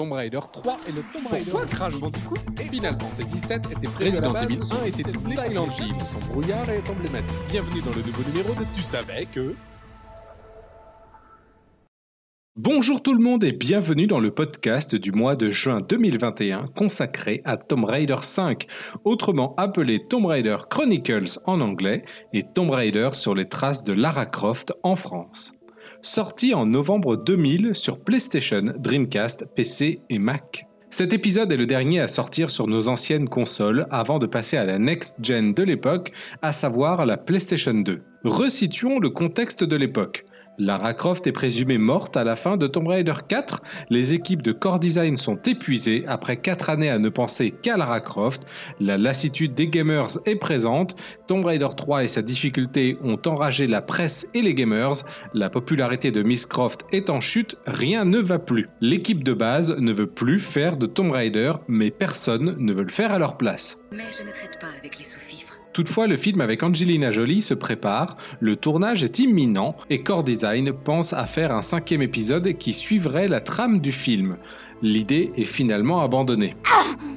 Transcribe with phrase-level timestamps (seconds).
[0.00, 4.34] Tomb Raider 3 et le Tomb Raider Pourquoi Crash Bandicoot Final Fantasy VII était Resident
[4.34, 5.94] Evil 1 était Silent Hill.
[6.10, 7.36] Son brouillard est emblématique.
[7.50, 9.54] Bienvenue dans le nouveau numéro de Tu savais que...
[12.56, 17.42] Bonjour tout le monde et bienvenue dans le podcast du mois de juin 2021 consacré
[17.44, 18.66] à Tomb Raider 5,
[19.04, 24.24] autrement appelé Tomb Raider Chronicles en anglais et Tomb Raider sur les traces de Lara
[24.24, 25.52] Croft en France.
[26.02, 30.66] Sorti en novembre 2000 sur PlayStation, Dreamcast, PC et Mac.
[30.92, 34.64] Cet épisode est le dernier à sortir sur nos anciennes consoles avant de passer à
[34.64, 36.10] la next-gen de l'époque,
[36.42, 38.02] à savoir la PlayStation 2.
[38.24, 40.24] Resituons le contexte de l'époque.
[40.60, 43.62] Lara Croft est présumée morte à la fin de Tomb Raider 4.
[43.88, 48.02] Les équipes de Core Design sont épuisées après 4 années à ne penser qu'à Lara
[48.02, 48.42] Croft.
[48.78, 51.00] La lassitude des gamers est présente.
[51.26, 55.02] Tomb Raider 3 et sa difficulté ont enragé la presse et les gamers.
[55.32, 58.68] La popularité de Miss Croft est en chute, rien ne va plus.
[58.82, 62.90] L'équipe de base ne veut plus faire de Tomb Raider, mais personne ne veut le
[62.90, 63.78] faire à leur place.
[65.72, 70.72] Toutefois, le film avec Angelina Jolie se prépare, le tournage est imminent et Core Design
[70.72, 74.36] pense à faire un cinquième épisode qui suivrait la trame du film
[74.82, 76.54] l'idée est finalement abandonnée.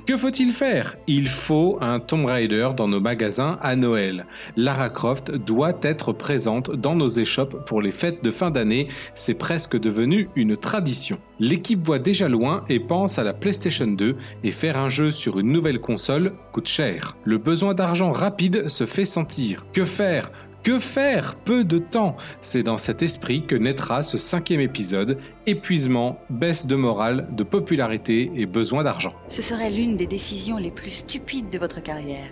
[0.06, 0.98] Que faut-il faire?
[1.08, 4.26] Il faut un Tomb Raider dans nos magasins à Noël.
[4.58, 9.34] Lara Croft doit être présente dans nos échoppes pour les fêtes de fin d'année, c'est
[9.34, 11.20] presque devenu une tradition.
[11.40, 15.40] L'équipe voit déjà loin et pense à la PlayStation 2 et faire un jeu sur
[15.40, 17.16] une nouvelle console coûte cher.
[17.24, 19.64] Le besoin d'argent rapide se fait sentir.
[19.72, 20.32] Que faire?
[20.64, 22.16] Que faire Peu de temps?
[22.42, 28.32] C'est dans cet esprit que naîtra ce cinquième épisode, épuisement, baisse de morale, de popularité
[28.36, 29.14] et besoin d'argent.
[29.30, 32.30] Ce serait l'une des décisions les plus stupides de votre carrière.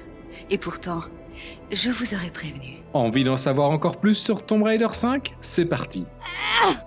[0.49, 1.01] Et pourtant,
[1.71, 2.77] je vous aurais prévenu.
[2.93, 6.05] Envie d'en savoir encore plus sur Tomb Raider 5 C'est parti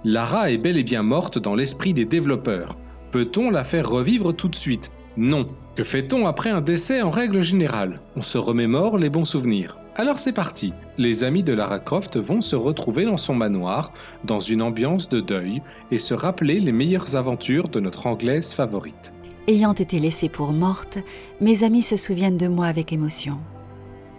[0.04, 2.76] Lara est bel et bien morte dans l'esprit des développeurs.
[3.10, 4.92] Peut-on la faire revivre tout de suite?
[5.16, 5.48] Non.
[5.76, 8.00] Que fait-on après un décès en règle générale?
[8.16, 9.76] On se remémore les bons souvenirs.
[9.96, 10.72] Alors c'est parti.
[10.98, 13.92] Les amis de Lara Croft vont se retrouver dans son manoir,
[14.24, 19.12] dans une ambiance de deuil, et se rappeler les meilleures aventures de notre Anglaise favorite.
[19.46, 20.98] Ayant été laissée pour morte,
[21.40, 23.38] mes amis se souviennent de moi avec émotion.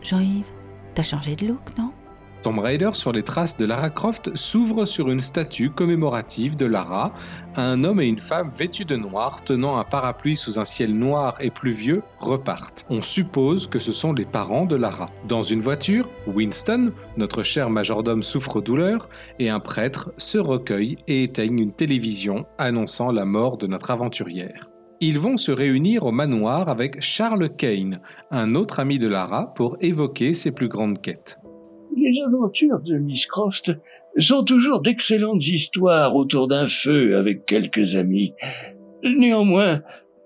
[0.01, 0.45] Jean-Yves,
[0.93, 1.91] t'as changé de look, non?
[2.45, 7.11] Tomb Raider sur les traces de Lara Croft s'ouvre sur une statue commémorative de Lara,
[7.55, 11.37] un homme et une femme vêtus de noir tenant un parapluie sous un ciel noir
[11.39, 12.85] et pluvieux repartent.
[12.91, 15.07] On suppose que ce sont les parents de Lara.
[15.27, 21.63] Dans une voiture, Winston, notre cher majordome souffre-douleur, et un prêtre se recueillent et éteignent
[21.63, 24.69] une télévision annonçant la mort de notre aventurière.
[25.01, 29.77] Ils vont se réunir au manoir avec Charles Kane, un autre ami de Lara, pour
[29.81, 31.39] évoquer ses plus grandes quêtes.
[31.95, 33.71] Les aventures de Miss Croft
[34.17, 38.33] sont toujours d'excellentes histoires autour d'un feu avec quelques amis.
[39.03, 39.81] Néanmoins,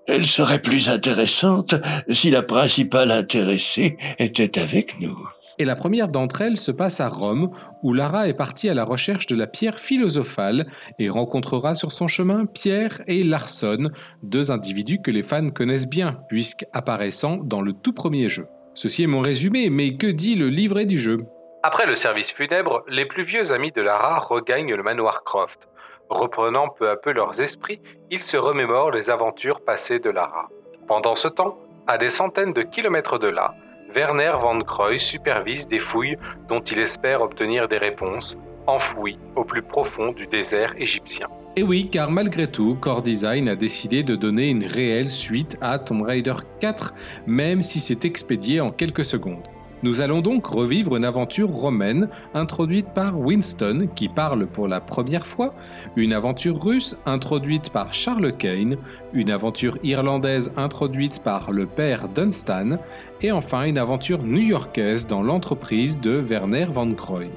[0.07, 1.75] elles seraient plus intéressantes
[2.09, 5.17] si la principale intéressée était avec nous.
[5.59, 7.51] Et la première d'entre elles se passe à Rome,
[7.83, 10.65] où Lara est partie à la recherche de la pierre philosophale
[10.97, 13.91] et rencontrera sur son chemin Pierre et Larson,
[14.23, 18.47] deux individus que les fans connaissent bien, puisqu'apparaissant dans le tout premier jeu.
[18.73, 21.17] Ceci est mon résumé, mais que dit le livret du jeu?
[21.61, 25.67] Après le service funèbre, les plus vieux amis de Lara regagnent le manoir Croft.
[26.09, 30.47] Reprenant peu à peu leurs esprits, ils se remémorent les aventures passées de Lara.
[30.87, 33.55] Pendant ce temps, à des centaines de kilomètres de là,
[33.93, 36.15] Werner Van Croy supervise des fouilles
[36.47, 41.27] dont il espère obtenir des réponses, enfouies au plus profond du désert égyptien.
[41.57, 45.77] Et oui, car malgré tout, Core Design a décidé de donner une réelle suite à
[45.77, 46.93] Tomb Raider 4,
[47.27, 49.43] même si c'est expédié en quelques secondes.
[49.81, 55.25] Nous allons donc revivre une aventure romaine introduite par Winston qui parle pour la première
[55.25, 55.53] fois,
[55.95, 58.75] une aventure russe introduite par Charles Kane,
[59.13, 62.77] une aventure irlandaise introduite par le père Dunstan
[63.21, 67.29] et enfin une aventure new-yorkaise dans l'entreprise de Werner Van Croy.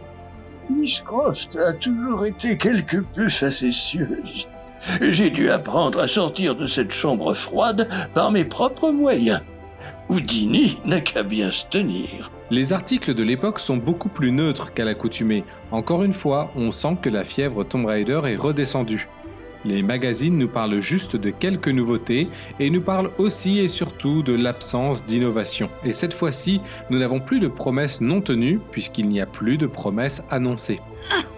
[0.68, 4.48] Miss Croft a toujours été quelque peu facétieuse.
[5.00, 9.42] J'ai dû apprendre à sortir de cette chambre froide par mes propres moyens.
[12.50, 15.44] Les articles de l'époque sont beaucoup plus neutres qu'à l'accoutumée.
[15.70, 19.08] Encore une fois, on sent que la fièvre Tomb Raider est redescendue.
[19.64, 22.28] Les magazines nous parlent juste de quelques nouveautés
[22.58, 25.70] et nous parlent aussi et surtout de l'absence d'innovation.
[25.84, 26.60] Et cette fois-ci,
[26.90, 30.80] nous n'avons plus de promesses non tenues puisqu'il n'y a plus de promesses annoncées.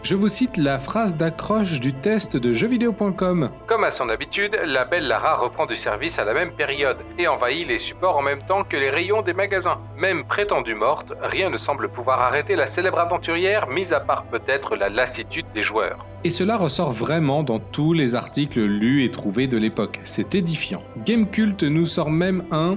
[0.02, 3.50] Je vous cite la phrase d'accroche du test de jeuxvideo.com.
[3.66, 7.26] Comme à son habitude, la belle Lara reprend du service à la même période et
[7.26, 9.78] envahit les supports en même temps que les rayons des magasins.
[9.96, 14.76] Même prétendue morte, rien ne semble pouvoir arrêter la célèbre aventurière, mis à part peut-être
[14.76, 16.05] la lassitude des joueurs.
[16.25, 20.00] Et cela ressort vraiment dans tous les articles lus et trouvés de l'époque.
[20.05, 20.81] C'est édifiant.
[21.05, 22.76] Gamecult nous sort même un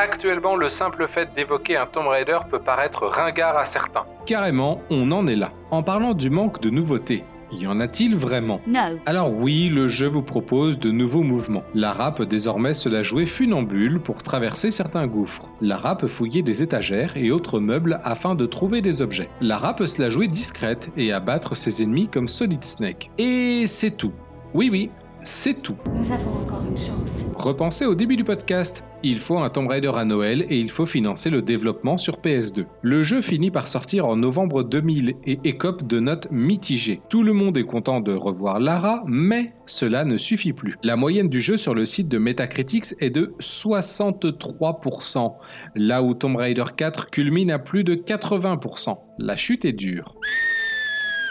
[0.00, 4.04] Actuellement, le simple fait d'évoquer un Tomb Raider peut paraître ringard à certains.
[4.26, 5.50] Carrément, on en est là.
[5.72, 8.60] En parlant du manque de nouveautés, y en a-t-il vraiment?
[8.68, 8.96] Non.
[9.06, 11.64] Alors oui, le jeu vous propose de nouveaux mouvements.
[11.74, 15.50] Lara peut désormais se la jouer funambule pour traverser certains gouffres.
[15.60, 19.28] Lara peut fouiller des étagères et autres meubles afin de trouver des objets.
[19.40, 23.10] Lara peut se la jouer discrète et abattre ses ennemis comme Solid Snake.
[23.18, 24.12] Et c'est tout.
[24.54, 24.90] Oui oui,
[25.22, 25.76] c'est tout.
[25.94, 27.24] Nous avons encore une chance.
[27.36, 28.84] Repensez au début du podcast.
[29.02, 32.66] Il faut un Tomb Raider à Noël et il faut financer le développement sur PS2.
[32.82, 37.00] Le jeu finit par sortir en novembre 2000 et écope de notes mitigées.
[37.08, 40.76] Tout le monde est content de revoir Lara, mais cela ne suffit plus.
[40.82, 45.34] La moyenne du jeu sur le site de Metacritics est de 63%,
[45.76, 48.98] là où Tomb Raider 4 culmine à plus de 80%.
[49.18, 50.14] La chute est dure.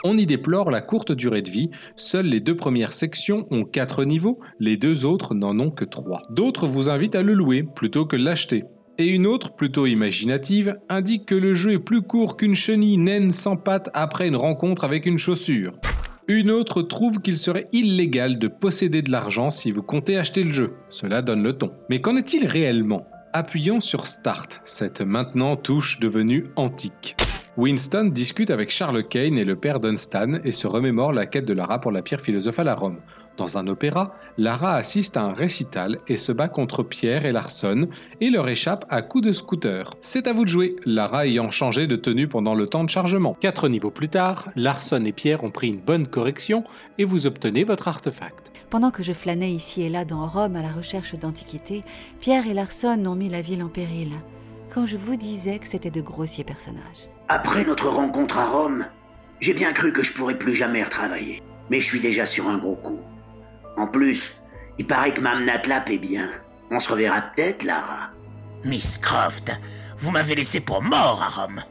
[0.10, 4.06] On y déplore la courte durée de vie, seules les deux premières sections ont 4
[4.06, 6.22] niveaux, les deux autres n'en ont que 3.
[6.30, 8.64] D'autres vous invitent à le louer plutôt que l'acheter.
[8.98, 13.34] Et une autre, plutôt imaginative, indique que le jeu est plus court qu'une chenille naine
[13.34, 15.78] sans pattes après une rencontre avec une chaussure.
[16.30, 20.54] Une autre trouve qu'il serait illégal de posséder de l'argent si vous comptez acheter le
[20.54, 20.76] jeu.
[20.88, 21.72] Cela donne le ton.
[21.90, 23.06] Mais qu'en est-il réellement?
[23.34, 27.18] Appuyons sur Start, cette maintenant touche devenue antique.
[27.58, 31.54] Winston discute avec Charles Kane et le père Dunstan et se remémore la quête de
[31.54, 33.00] Lara pour la pierre philosophale à Rome.
[33.36, 37.88] Dans un opéra, Lara assiste à un récital et se bat contre Pierre et Larson
[38.22, 39.90] et leur échappe à coups de scooter.
[40.02, 43.36] C'est à vous de jouer, Lara ayant changé de tenue pendant le temps de chargement.
[43.40, 46.64] Quatre niveaux plus tard, Larson et Pierre ont pris une bonne correction
[47.00, 48.52] et vous obtenez votre artefact.
[48.70, 51.84] Pendant que je flânais ici et là dans Rome à la recherche d'antiquités,
[52.20, 54.12] Pierre et Larson ont mis la ville en péril.
[54.72, 57.10] Quand je vous disais que c'était de grossiers personnages.
[57.30, 58.86] Après notre rencontre à Rome,
[59.42, 61.44] j'ai bien cru que je pourrais plus jamais retravailler.
[61.70, 63.04] Mais je suis déjà sur un gros coup.
[63.76, 64.46] En plus,
[64.78, 66.30] il paraît que Mme Natlap est bien.
[66.72, 68.12] On se reverra peut-être, Lara.
[68.64, 69.52] Miss Croft,
[69.98, 71.62] vous m'avez laissé pour mort à Rome.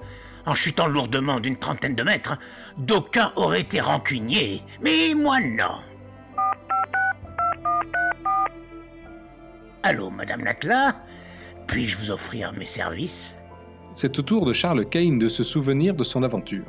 [0.44, 2.36] En chutant lourdement d'une trentaine de mètres,
[2.76, 5.80] d'aucuns auraient été rancuniers, mais moi non.
[9.82, 10.96] Allô, Madame Natla
[11.66, 13.36] Puis-je vous offrir mes services?
[13.96, 16.66] C'est au tour de Charles Kane de se souvenir de son aventure.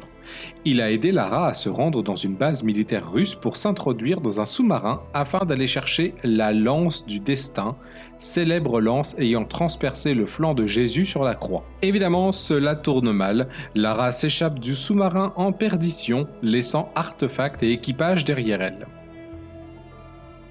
[0.63, 4.39] Il a aidé Lara à se rendre dans une base militaire russe pour s'introduire dans
[4.39, 7.75] un sous-marin afin d'aller chercher la lance du destin,
[8.17, 11.65] célèbre lance ayant transpercé le flanc de Jésus sur la croix.
[11.81, 13.49] Évidemment, cela tourne mal.
[13.75, 18.87] Lara s'échappe du sous-marin en perdition, laissant artefacts et équipage derrière elle.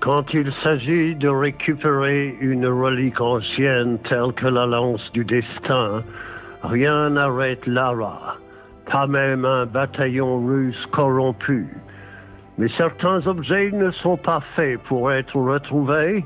[0.01, 6.05] Quand il s'agit de récupérer une relique ancienne telle que la lance du destin,
[6.63, 8.37] Rien n'arrête Lara,
[8.91, 11.69] pas même un bataillon russe corrompu.
[12.59, 16.25] Mais certains objets ne sont pas faits pour être retrouvés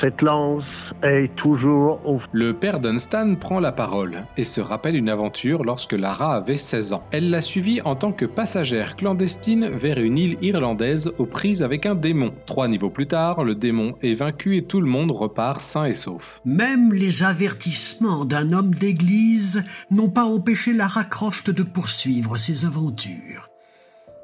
[0.00, 0.64] cette lance
[1.04, 2.20] est toujours au...
[2.32, 6.92] Le père Dunstan prend la parole et se rappelle une aventure lorsque Lara avait 16
[6.94, 7.04] ans.
[7.10, 11.86] Elle l'a suivie en tant que passagère clandestine vers une île irlandaise aux prises avec
[11.86, 12.30] un démon.
[12.46, 15.94] Trois niveaux plus tard, le démon est vaincu et tout le monde repart sain et
[15.94, 16.40] sauf.
[16.44, 23.48] Même les avertissements d'un homme d'église n'ont pas empêché Lara Croft de poursuivre ses aventures.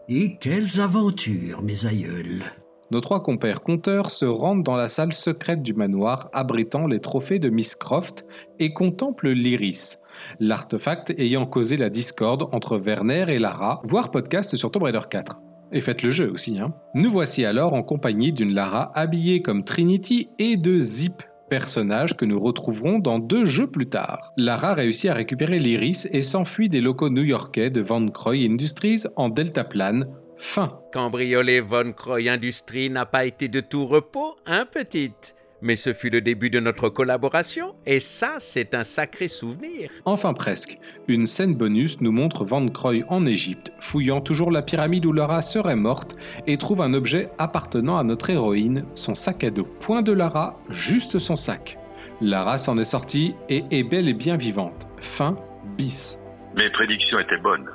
[0.08, 2.42] Et quelles aventures, mes aïeuls?
[2.90, 7.38] Nos trois compères compteurs se rendent dans la salle secrète du manoir abritant les trophées
[7.38, 8.24] de Miss Croft
[8.58, 10.00] et contemplent l'iris,
[10.40, 15.36] l'artefact ayant causé la discorde entre Werner et Lara, voire podcast sur Tomb Raider 4.
[15.72, 16.74] Et faites le jeu aussi, hein.
[16.94, 22.24] Nous voici alors en compagnie d'une Lara habillée comme Trinity et de Zip, personnage que
[22.24, 24.32] nous retrouverons dans deux jeux plus tard.
[24.36, 29.28] Lara réussit à récupérer l'iris et s'enfuit des locaux new-yorkais de Van Croy Industries en
[29.28, 30.06] deltaplane
[30.40, 30.80] Fin.
[30.90, 35.36] Cambrioler Von Croy Industries n'a pas été de tout repos, hein, petite?
[35.60, 39.90] Mais ce fut le début de notre collaboration, et ça, c'est un sacré souvenir.
[40.06, 40.78] Enfin presque.
[41.08, 45.42] Une scène bonus nous montre Van Croy en Égypte, fouillant toujours la pyramide où Lara
[45.42, 46.16] serait morte,
[46.46, 49.68] et trouve un objet appartenant à notre héroïne, son sac à dos.
[49.78, 51.78] Point de Lara, juste son sac.
[52.22, 54.88] Lara s'en est sortie et est belle et bien vivante.
[55.00, 55.36] Fin
[55.76, 56.18] bis.
[56.56, 57.68] Mes prédictions étaient bonnes.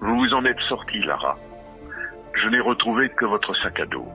[0.00, 1.36] Vous vous en êtes sortie, Lara
[2.42, 4.08] je n'ai retrouvé que votre sac à dos.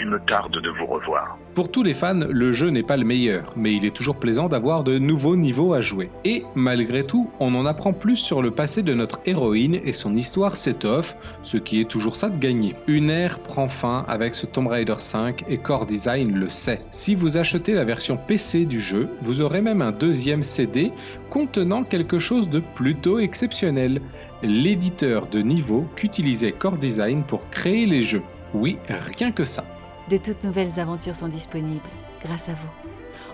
[0.00, 1.36] il me tarde de vous revoir.
[1.58, 4.46] Pour tous les fans, le jeu n'est pas le meilleur, mais il est toujours plaisant
[4.46, 6.08] d'avoir de nouveaux niveaux à jouer.
[6.24, 10.14] Et malgré tout, on en apprend plus sur le passé de notre héroïne et son
[10.14, 12.76] histoire s'étoffe, ce qui est toujours ça de gagner.
[12.86, 16.84] Une ère prend fin avec ce Tomb Raider 5 et Core Design le sait.
[16.92, 20.92] Si vous achetez la version PC du jeu, vous aurez même un deuxième CD
[21.28, 24.00] contenant quelque chose de plutôt exceptionnel
[24.44, 28.22] l'éditeur de niveau qu'utilisait Core Design pour créer les jeux.
[28.54, 29.64] Oui, rien que ça.
[30.10, 31.88] De toutes nouvelles aventures sont disponibles,
[32.24, 32.72] grâce à vous.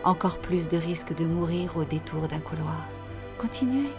[0.03, 2.89] Encore plus de risques de mourir au détour d'un couloir.
[3.39, 3.91] Continuez,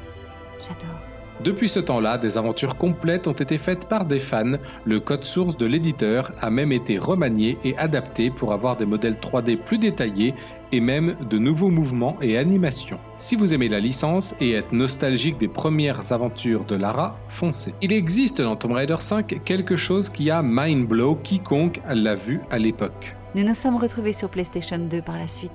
[0.59, 1.14] j'adore.
[1.43, 4.53] Depuis ce temps-là, des aventures complètes ont été faites par des fans,
[4.85, 9.15] le code source de l'éditeur a même été remanié et adapté pour avoir des modèles
[9.15, 10.33] 3D plus détaillés
[10.71, 12.99] et même de nouveaux mouvements et animations.
[13.17, 17.73] Si vous aimez la licence et êtes nostalgique des premières aventures de Lara, foncez.
[17.81, 22.39] Il existe dans Tomb Raider 5 quelque chose qui a mind blow quiconque l'a vu
[22.49, 23.15] à l'époque.
[23.35, 25.51] Nous nous sommes retrouvés sur PlayStation 2 par la suite.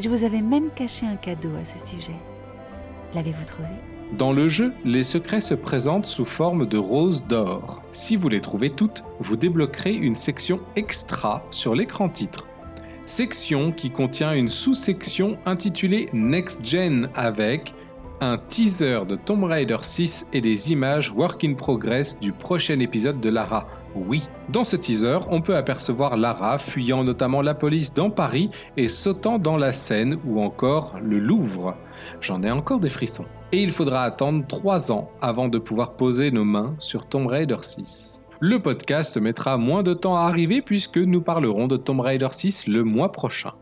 [0.00, 2.16] Je vous avais même caché un cadeau à ce sujet.
[3.14, 3.68] L'avez-vous trouvé?
[4.16, 7.82] Dans le jeu, les secrets se présentent sous forme de roses d'or.
[7.90, 12.46] Si vous les trouvez toutes, vous débloquerez une section extra sur l'écran titre.
[13.04, 17.74] Section qui contient une sous-section intitulée Next Gen avec
[18.20, 23.20] un teaser de Tomb Raider 6 et des images work in progress du prochain épisode
[23.20, 23.68] de Lara.
[23.94, 28.88] Oui, dans ce teaser, on peut apercevoir Lara fuyant notamment la police dans Paris et
[28.88, 31.76] sautant dans la Seine ou encore le Louvre.
[32.20, 36.30] J'en ai encore des frissons et il faudra attendre 3 ans avant de pouvoir poser
[36.30, 38.22] nos mains sur Tomb Raider 6.
[38.40, 42.68] Le podcast mettra moins de temps à arriver puisque nous parlerons de Tomb Raider 6
[42.68, 43.52] le mois prochain.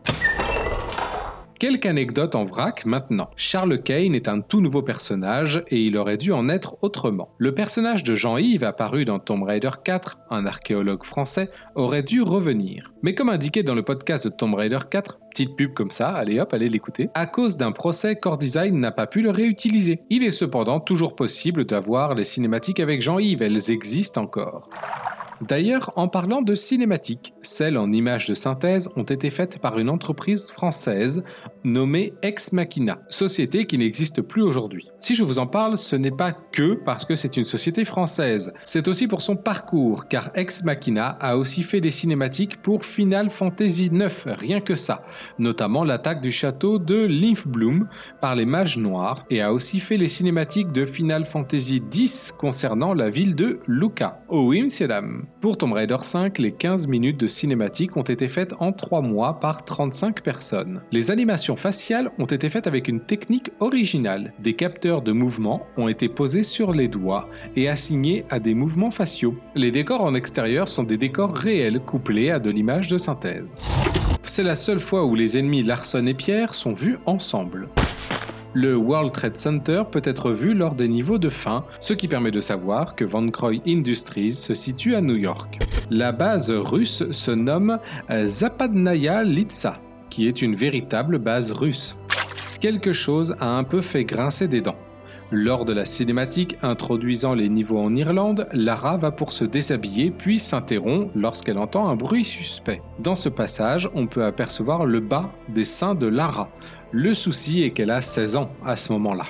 [1.59, 3.31] Quelques anecdotes en vrac maintenant.
[3.35, 7.29] Charles Kane est un tout nouveau personnage et il aurait dû en être autrement.
[7.39, 12.93] Le personnage de Jean-Yves apparu dans Tomb Raider 4, un archéologue français, aurait dû revenir.
[13.01, 16.39] Mais comme indiqué dans le podcast de Tomb Raider 4, petite pub comme ça, allez
[16.39, 20.01] hop, allez l'écouter, à cause d'un procès, Core Design n'a pas pu le réutiliser.
[20.11, 24.69] Il est cependant toujours possible d'avoir les cinématiques avec Jean-Yves, elles existent encore.
[25.41, 29.89] D'ailleurs, en parlant de cinématiques, celles en images de synthèse ont été faites par une
[29.89, 31.23] entreprise française
[31.63, 34.89] nommée Ex Machina, société qui n'existe plus aujourd'hui.
[34.97, 38.51] Si je vous en parle, ce n'est pas que parce que c'est une société française,
[38.63, 43.29] c'est aussi pour son parcours, car Ex Machina a aussi fait des cinématiques pour Final
[43.29, 45.01] Fantasy IX, rien que ça,
[45.37, 47.87] notamment l'attaque du château de Lymphbloom
[48.21, 52.93] par les mages noirs, et a aussi fait les cinématiques de Final Fantasy X concernant
[52.93, 54.21] la ville de Luca.
[54.29, 55.26] Oh oui, monsieur dame.
[55.39, 59.39] Pour Tomb Raider 5, les 15 minutes de cinématique ont été faites en 3 mois
[59.39, 60.81] par 35 personnes.
[60.91, 64.33] Les animations faciales ont été faites avec une technique originale.
[64.39, 68.89] Des capteurs de mouvement ont été posés sur les doigts et assignés à des mouvements
[68.89, 69.35] faciaux.
[69.53, 73.53] Les décors en extérieur sont des décors réels couplés à de l'image de synthèse.
[74.23, 77.69] C'est la seule fois où les ennemis Larson et Pierre sont vus ensemble
[78.57, 82.31] le World Trade Center peut être vu lors des niveaux de fin, ce qui permet
[82.31, 85.59] de savoir que Van Croy Industries se situe à New York.
[85.91, 87.77] La base russe se nomme
[88.09, 91.97] Zapadnaya Litsa, qui est une véritable base russe.
[92.59, 94.79] Quelque chose a un peu fait grincer des dents.
[95.31, 100.39] Lors de la cinématique introduisant les niveaux en Irlande, Lara va pour se déshabiller puis
[100.39, 102.81] s'interrompt lorsqu'elle entend un bruit suspect.
[102.99, 106.49] Dans ce passage, on peut apercevoir le bas des seins de Lara.
[106.93, 109.25] Le souci est qu'elle a 16 ans à ce moment-là.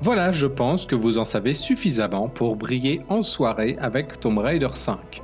[0.00, 4.68] Voilà, je pense que vous en savez suffisamment pour briller en soirée avec Tomb Raider
[4.72, 5.20] 5.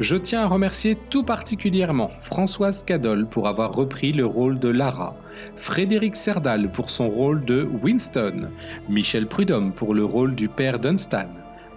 [0.00, 5.16] Je tiens à remercier tout particulièrement Françoise Cadol pour avoir repris le rôle de Lara,
[5.56, 8.48] Frédéric Serdal pour son rôle de Winston,
[8.88, 11.28] Michel Prudhomme pour le rôle du père Dunstan,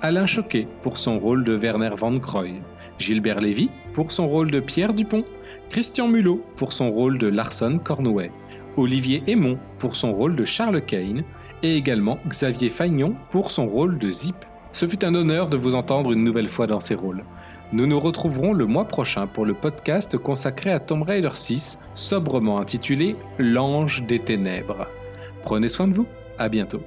[0.01, 2.61] Alain Choquet pour son rôle de Werner Van Croy,
[2.97, 5.25] Gilbert Lévy pour son rôle de Pierre Dupont,
[5.69, 8.31] Christian Mulot pour son rôle de Larson Cornouet,
[8.77, 11.23] Olivier Aymon pour son rôle de Charles Kane
[11.63, 14.35] et également Xavier Fagnon pour son rôle de Zip.
[14.71, 17.23] Ce fut un honneur de vous entendre une nouvelle fois dans ces rôles.
[17.75, 22.57] Nous nous retrouverons le mois prochain pour le podcast consacré à Tomb Raider 6, sobrement
[22.57, 24.87] intitulé L'ange des ténèbres.
[25.41, 26.79] Prenez soin de vous, à bientôt.